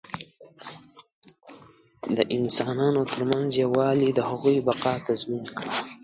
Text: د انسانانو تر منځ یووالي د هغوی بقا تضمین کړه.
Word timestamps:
د 2.17 2.19
انسانانو 2.37 3.01
تر 3.13 3.21
منځ 3.31 3.49
یووالي 3.63 4.09
د 4.13 4.19
هغوی 4.29 4.57
بقا 4.67 4.93
تضمین 5.07 5.43
کړه. 5.57 5.71